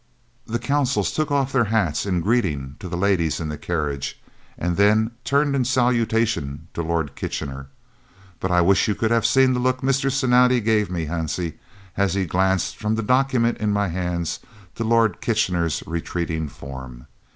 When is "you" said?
8.87-8.95